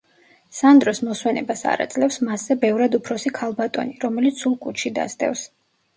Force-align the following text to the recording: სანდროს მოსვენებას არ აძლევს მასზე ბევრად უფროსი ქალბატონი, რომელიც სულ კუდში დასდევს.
სანდროს 0.59 1.01
მოსვენებას 1.09 1.61
არ 1.73 1.83
აძლევს 1.85 2.17
მასზე 2.29 2.57
ბევრად 2.65 2.99
უფროსი 3.01 3.35
ქალბატონი, 3.41 3.95
რომელიც 4.07 4.45
სულ 4.45 4.57
კუდში 4.65 4.95
დასდევს. 5.01 5.45